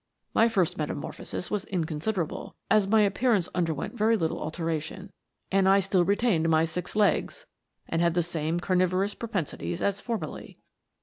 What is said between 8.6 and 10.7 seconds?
nivorous propensities as formerly.